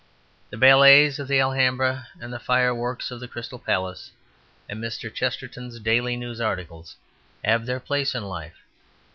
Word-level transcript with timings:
The 0.49 0.57
ballets 0.57 1.19
of 1.19 1.27
the 1.27 1.39
Alhambra, 1.39 2.07
and 2.19 2.33
the 2.33 2.39
fireworks 2.39 3.11
of 3.11 3.19
the 3.19 3.27
Crystal 3.27 3.59
Palace, 3.59 4.09
and 4.67 4.83
Mr. 4.83 5.13
Chesterton's 5.13 5.79
Daily 5.79 6.15
News 6.17 6.41
articles, 6.41 6.95
have 7.43 7.67
their 7.67 7.79
place 7.79 8.15
in 8.15 8.23
life. 8.23 8.57